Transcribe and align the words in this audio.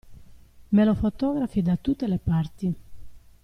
Me 0.71 0.83
lo 0.83 0.95
fotografi 0.95 1.61
da 1.61 1.77
tutte 1.79 2.07
le 2.07 2.17
parti! 2.17 2.75